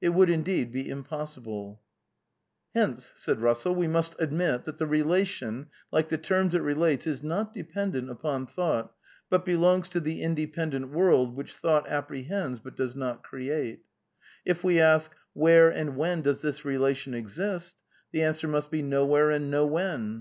[0.00, 1.82] It would, indeed; be impossible.)
[2.76, 7.52] '^ Hence we must admit that the relation, like the terms it relates, is not
[7.52, 8.92] dependent upon thought,
[9.28, 13.42] but belongs to the inde ndent world which thought apprehends but does not ere axe*
[14.44, 17.74] •••••••••••If we ask, ^ Where and when does this relation exist?'
[18.12, 20.20] the answer must be' Nowhere and nowhen.'